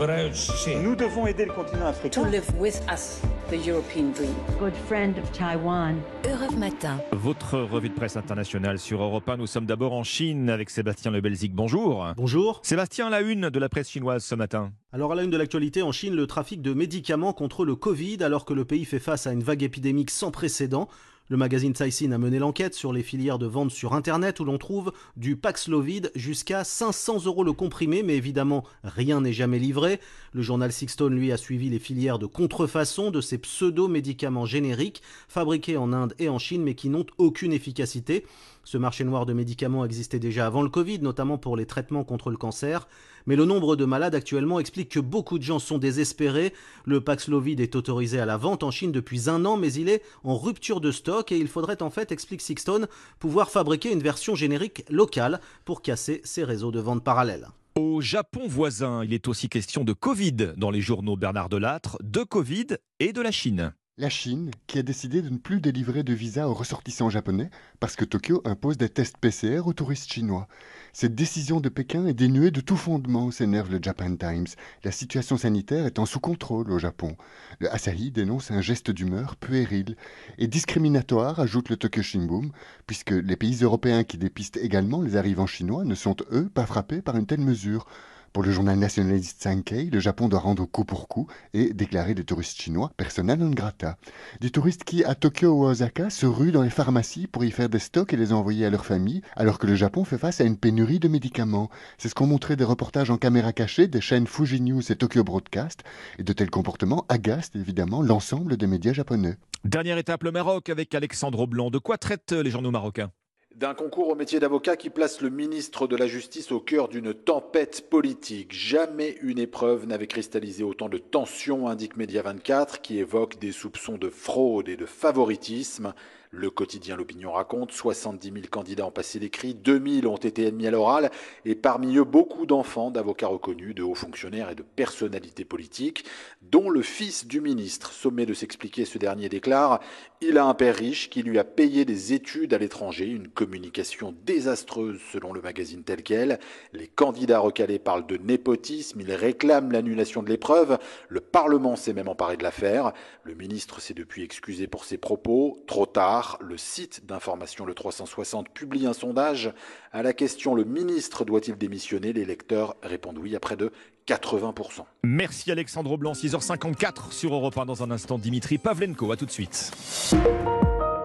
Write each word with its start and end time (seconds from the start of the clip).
Nous 0.00 0.96
devons 0.96 1.26
aider 1.26 1.44
le 1.44 1.52
continent 1.52 1.84
africain. 1.84 2.22
To 2.22 2.26
live 2.26 2.50
with 2.58 2.80
us, 2.90 3.20
the 3.50 3.66
European 3.66 4.12
dream. 4.12 4.32
Good 4.58 4.72
friend 4.86 5.18
of 5.18 5.30
Taiwan. 5.30 5.96
Europe 6.24 6.56
Matin. 6.56 6.98
Votre 7.12 7.58
revue 7.58 7.90
de 7.90 7.94
presse 7.94 8.16
internationale 8.16 8.78
sur 8.78 9.02
Europe 9.02 9.28
1. 9.28 9.36
Nous 9.36 9.46
sommes 9.46 9.66
d'abord 9.66 9.92
en 9.92 10.02
Chine 10.02 10.48
avec 10.48 10.70
Sébastien 10.70 11.10
Lebelzik. 11.10 11.54
Bonjour. 11.54 12.06
Bonjour. 12.16 12.60
Sébastien, 12.62 13.10
la 13.10 13.20
une 13.20 13.50
de 13.50 13.58
la 13.58 13.68
presse 13.68 13.90
chinoise 13.90 14.24
ce 14.24 14.34
matin. 14.34 14.72
Alors 14.94 15.12
à 15.12 15.16
la 15.16 15.22
une 15.22 15.30
de 15.30 15.36
l'actualité 15.36 15.82
en 15.82 15.92
Chine, 15.92 16.16
le 16.16 16.26
trafic 16.26 16.62
de 16.62 16.72
médicaments 16.72 17.34
contre 17.34 17.66
le 17.66 17.74
Covid 17.74 18.24
alors 18.24 18.46
que 18.46 18.54
le 18.54 18.64
pays 18.64 18.86
fait 18.86 19.00
face 19.00 19.26
à 19.26 19.32
une 19.32 19.42
vague 19.42 19.62
épidémique 19.62 20.10
sans 20.10 20.30
précédent. 20.30 20.88
Le 21.30 21.36
magazine 21.36 21.74
Caixin 21.74 22.10
a 22.10 22.18
mené 22.18 22.40
l'enquête 22.40 22.74
sur 22.74 22.92
les 22.92 23.04
filières 23.04 23.38
de 23.38 23.46
vente 23.46 23.70
sur 23.70 23.94
Internet 23.94 24.40
où 24.40 24.44
l'on 24.44 24.58
trouve 24.58 24.90
du 25.16 25.36
Paxlovid 25.36 26.10
jusqu'à 26.16 26.64
500 26.64 27.26
euros 27.26 27.44
le 27.44 27.52
comprimé, 27.52 28.02
mais 28.02 28.16
évidemment 28.16 28.64
rien 28.82 29.20
n'est 29.20 29.32
jamais 29.32 29.60
livré. 29.60 30.00
Le 30.32 30.42
journal 30.42 30.72
Sixstone, 30.72 31.14
lui, 31.14 31.30
a 31.30 31.36
suivi 31.36 31.70
les 31.70 31.78
filières 31.78 32.18
de 32.18 32.26
contrefaçon 32.26 33.12
de 33.12 33.20
ces 33.20 33.38
pseudo-médicaments 33.38 34.44
génériques 34.44 35.02
fabriqués 35.28 35.76
en 35.76 35.92
Inde 35.92 36.16
et 36.18 36.28
en 36.28 36.40
Chine 36.40 36.64
mais 36.64 36.74
qui 36.74 36.88
n'ont 36.88 37.06
aucune 37.16 37.52
efficacité. 37.52 38.26
Ce 38.64 38.76
marché 38.76 39.04
noir 39.04 39.24
de 39.24 39.32
médicaments 39.32 39.84
existait 39.84 40.18
déjà 40.18 40.46
avant 40.46 40.62
le 40.62 40.68
Covid, 40.68 40.98
notamment 40.98 41.38
pour 41.38 41.56
les 41.56 41.64
traitements 41.64 42.02
contre 42.02 42.30
le 42.30 42.38
cancer. 42.38 42.88
Mais 43.26 43.36
le 43.36 43.44
nombre 43.44 43.76
de 43.76 43.84
malades 43.84 44.14
actuellement 44.14 44.60
explique 44.60 44.90
que 44.90 45.00
beaucoup 45.00 45.38
de 45.38 45.44
gens 45.44 45.58
sont 45.58 45.78
désespérés. 45.78 46.52
Le 46.84 47.00
Paxlovid 47.00 47.60
est 47.60 47.76
autorisé 47.76 48.20
à 48.20 48.26
la 48.26 48.36
vente 48.36 48.62
en 48.62 48.70
Chine 48.70 48.92
depuis 48.92 49.28
un 49.28 49.44
an, 49.44 49.56
mais 49.56 49.72
il 49.72 49.88
est 49.88 50.02
en 50.24 50.36
rupture 50.36 50.80
de 50.80 50.90
stock 50.90 51.32
et 51.32 51.38
il 51.38 51.48
faudrait 51.48 51.82
en 51.82 51.90
fait, 51.90 52.12
explique 52.12 52.40
Sixton, 52.40 52.86
pouvoir 53.18 53.50
fabriquer 53.50 53.92
une 53.92 54.02
version 54.02 54.34
générique 54.34 54.84
locale 54.90 55.40
pour 55.64 55.82
casser 55.82 56.20
ces 56.24 56.44
réseaux 56.44 56.72
de 56.72 56.80
vente 56.80 57.04
parallèles. 57.04 57.48
Au 57.76 58.00
Japon 58.00 58.42
voisin, 58.48 59.04
il 59.04 59.14
est 59.14 59.28
aussi 59.28 59.48
question 59.48 59.84
de 59.84 59.92
Covid 59.92 60.54
dans 60.56 60.70
les 60.70 60.80
journaux 60.80 61.16
Bernard 61.16 61.48
Delattre, 61.48 61.96
de 62.02 62.22
Covid 62.24 62.66
et 62.98 63.12
de 63.12 63.20
la 63.20 63.30
Chine. 63.30 63.72
La 64.00 64.08
Chine, 64.08 64.50
qui 64.66 64.78
a 64.78 64.82
décidé 64.82 65.20
de 65.20 65.28
ne 65.28 65.36
plus 65.36 65.60
délivrer 65.60 66.02
de 66.02 66.14
visa 66.14 66.48
aux 66.48 66.54
ressortissants 66.54 67.10
japonais 67.10 67.50
parce 67.80 67.96
que 67.96 68.06
Tokyo 68.06 68.40
impose 68.46 68.78
des 68.78 68.88
tests 68.88 69.18
PCR 69.18 69.60
aux 69.66 69.74
touristes 69.74 70.10
chinois. 70.10 70.48
Cette 70.94 71.14
décision 71.14 71.60
de 71.60 71.68
Pékin 71.68 72.06
est 72.06 72.14
dénuée 72.14 72.50
de 72.50 72.62
tout 72.62 72.78
fondement, 72.78 73.30
s'énerve 73.30 73.70
le 73.70 73.78
Japan 73.82 74.16
Times. 74.16 74.46
La 74.84 74.90
situation 74.90 75.36
sanitaire 75.36 75.90
en 75.98 76.06
sous 76.06 76.18
contrôle 76.18 76.72
au 76.72 76.78
Japon. 76.78 77.14
Le 77.58 77.70
Asahi 77.74 78.10
dénonce 78.10 78.50
un 78.50 78.62
geste 78.62 78.90
d'humeur 78.90 79.36
puéril 79.36 79.96
et 80.38 80.46
discriminatoire, 80.46 81.38
ajoute 81.38 81.68
le 81.68 81.76
Tokyo 81.76 82.00
Shimbun, 82.00 82.48
puisque 82.86 83.10
les 83.10 83.36
pays 83.36 83.58
européens 83.62 84.04
qui 84.04 84.16
dépistent 84.16 84.56
également 84.56 85.02
les 85.02 85.16
arrivants 85.16 85.46
chinois 85.46 85.84
ne 85.84 85.94
sont, 85.94 86.16
eux, 86.32 86.48
pas 86.48 86.64
frappés 86.64 87.02
par 87.02 87.18
une 87.18 87.26
telle 87.26 87.42
mesure. 87.42 87.86
Pour 88.32 88.44
le 88.44 88.52
journal 88.52 88.78
nationaliste 88.78 89.42
Sankei, 89.42 89.90
le 89.90 89.98
Japon 89.98 90.28
doit 90.28 90.38
rendre 90.38 90.64
coup 90.64 90.84
pour 90.84 91.08
coup 91.08 91.26
et 91.52 91.72
déclarer 91.72 92.14
des 92.14 92.22
touristes 92.22 92.60
chinois 92.60 92.92
persona 92.96 93.34
non 93.34 93.50
grata. 93.50 93.96
Des 94.40 94.50
touristes 94.50 94.84
qui, 94.84 95.02
à 95.02 95.16
Tokyo 95.16 95.48
ou 95.48 95.64
Osaka, 95.64 96.10
se 96.10 96.26
ruent 96.26 96.52
dans 96.52 96.62
les 96.62 96.70
pharmacies 96.70 97.26
pour 97.26 97.44
y 97.44 97.50
faire 97.50 97.68
des 97.68 97.80
stocks 97.80 98.12
et 98.12 98.16
les 98.16 98.32
envoyer 98.32 98.64
à 98.66 98.70
leur 98.70 98.86
famille, 98.86 99.22
alors 99.34 99.58
que 99.58 99.66
le 99.66 99.74
Japon 99.74 100.04
fait 100.04 100.16
face 100.16 100.40
à 100.40 100.44
une 100.44 100.56
pénurie 100.56 101.00
de 101.00 101.08
médicaments. 101.08 101.70
C'est 101.98 102.08
ce 102.08 102.14
qu'ont 102.14 102.28
montré 102.28 102.54
des 102.54 102.62
reportages 102.62 103.10
en 103.10 103.16
caméra 103.16 103.52
cachée 103.52 103.88
des 103.88 104.00
chaînes 104.00 104.28
Fuji 104.28 104.60
News 104.60 104.92
et 104.92 104.96
Tokyo 104.96 105.24
Broadcast, 105.24 105.82
et 106.18 106.22
de 106.22 106.32
tels 106.32 106.50
comportements 106.50 107.06
agacent 107.08 107.50
évidemment 107.56 108.00
l'ensemble 108.00 108.56
des 108.56 108.68
médias 108.68 108.92
japonais. 108.92 109.38
Dernière 109.64 109.98
étape, 109.98 110.22
le 110.22 110.30
Maroc 110.30 110.68
avec 110.68 110.94
Alexandre 110.94 111.48
Blanc. 111.48 111.70
De 111.70 111.78
quoi 111.78 111.98
traitent 111.98 112.32
les 112.32 112.50
journaux 112.50 112.70
marocains? 112.70 113.10
D'un 113.56 113.74
concours 113.74 114.08
au 114.08 114.14
métier 114.14 114.40
d'avocat 114.40 114.76
qui 114.76 114.90
place 114.90 115.20
le 115.20 115.28
ministre 115.28 115.86
de 115.86 115.96
la 115.96 116.06
Justice 116.06 116.52
au 116.52 116.60
cœur 116.60 116.88
d'une 116.88 117.12
tempête 117.12 117.90
politique. 117.90 118.52
Jamais 118.52 119.18
une 119.22 119.38
épreuve 119.38 119.86
n'avait 119.86 120.06
cristallisé 120.06 120.62
autant 120.62 120.88
de 120.88 120.98
tensions, 120.98 121.68
indique 121.68 121.96
Média 121.96 122.22
24, 122.22 122.80
qui 122.80 122.98
évoque 122.98 123.38
des 123.38 123.52
soupçons 123.52 123.98
de 123.98 124.08
fraude 124.08 124.68
et 124.68 124.76
de 124.76 124.86
favoritisme. 124.86 125.94
Le 126.32 126.48
quotidien 126.48 126.96
L'Opinion 126.96 127.32
raconte 127.32 127.72
70 127.72 128.32
000 128.32 128.44
candidats 128.52 128.86
ont 128.86 128.92
passé 128.92 129.18
l'écrit, 129.18 129.52
2 129.52 130.00
000 130.02 130.06
ont 130.12 130.16
été 130.16 130.46
admis 130.46 130.68
à 130.68 130.70
l'oral, 130.70 131.10
et 131.44 131.56
parmi 131.56 131.96
eux 131.96 132.04
beaucoup 132.04 132.46
d'enfants, 132.46 132.92
d'avocats 132.92 133.26
reconnus, 133.26 133.74
de 133.74 133.82
hauts 133.82 133.96
fonctionnaires 133.96 134.48
et 134.48 134.54
de 134.54 134.62
personnalités 134.62 135.44
politiques, 135.44 136.04
dont 136.40 136.70
le 136.70 136.82
fils 136.82 137.26
du 137.26 137.40
ministre. 137.40 137.90
Sommet 137.90 138.26
de 138.26 138.34
s'expliquer, 138.34 138.84
ce 138.84 138.96
dernier 138.96 139.28
déclare 139.28 139.80
Il 140.20 140.38
a 140.38 140.44
un 140.44 140.54
père 140.54 140.76
riche 140.76 141.10
qui 141.10 141.24
lui 141.24 141.36
a 141.36 141.42
payé 141.42 141.84
des 141.84 142.12
études 142.12 142.54
à 142.54 142.58
l'étranger, 142.58 143.06
une 143.06 143.26
communication 143.26 144.14
désastreuse 144.24 145.00
selon 145.10 145.32
le 145.32 145.42
magazine 145.42 145.82
tel 145.82 146.04
quel. 146.04 146.38
Les 146.72 146.86
candidats 146.86 147.40
recalés 147.40 147.80
parlent 147.80 148.06
de 148.06 148.18
népotisme, 148.18 149.00
ils 149.00 149.12
réclament 149.12 149.72
l'annulation 149.72 150.22
de 150.22 150.28
l'épreuve. 150.28 150.78
Le 151.08 151.20
Parlement 151.20 151.74
s'est 151.74 151.92
même 151.92 152.08
emparé 152.08 152.36
de 152.36 152.44
l'affaire. 152.44 152.92
Le 153.24 153.34
ministre 153.34 153.80
s'est 153.80 153.94
depuis 153.94 154.22
excusé 154.22 154.68
pour 154.68 154.84
ses 154.84 154.96
propos. 154.96 155.58
Trop 155.66 155.86
tard 155.86 156.19
le 156.40 156.56
site 156.56 157.06
d'information 157.06 157.64
Le 157.64 157.74
360 157.74 158.48
publie 158.50 158.86
un 158.86 158.92
sondage 158.92 159.52
à 159.92 160.02
la 160.02 160.12
question 160.12 160.54
le 160.54 160.64
ministre 160.64 161.24
doit-il 161.24 161.56
démissionner? 161.56 162.12
Les 162.12 162.24
lecteurs 162.24 162.76
répondent 162.82 163.18
oui 163.18 163.36
à 163.36 163.40
près 163.40 163.56
de 163.56 163.72
80%. 164.06 164.84
Merci 165.04 165.50
Alexandre 165.50 165.96
Blanc, 165.96 166.12
6h54 166.12 167.12
sur 167.12 167.34
Europe 167.34 167.56
1 167.56 167.66
dans 167.66 167.82
un 167.82 167.90
instant 167.90 168.18
Dimitri 168.18 168.58
Pavlenko, 168.58 169.12
à 169.12 169.16
tout 169.16 169.26
de 169.26 169.30
suite. 169.30 169.72